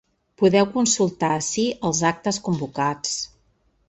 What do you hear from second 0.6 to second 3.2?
consultar ací els actes convocats.